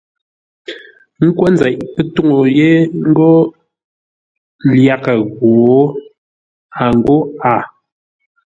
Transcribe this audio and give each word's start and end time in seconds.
A 1.21 1.25
kwo 1.35 1.45
ńkə́u 1.49 1.53
nzeʼ 1.53 1.75
pə́ 1.93 2.03
tuŋu 2.13 2.37
yé 2.57 2.69
ngô 3.07 3.29
lyaghʼə 4.75 5.13
ghǒ? 5.35 5.51
a 6.83 6.85
ghó 7.03 7.17
a. 7.53 7.53